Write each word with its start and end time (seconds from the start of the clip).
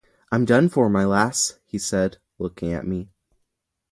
‘I’m 0.31 0.45
done 0.45 0.67
for, 0.67 0.89
my 0.89 1.05
lass!’ 1.05 1.59
he 1.67 1.77
said, 1.77 2.17
looking 2.39 2.73
at 2.73 2.87
me. 2.87 3.11